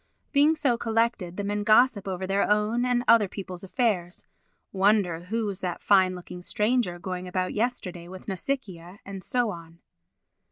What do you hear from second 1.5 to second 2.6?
gossip over their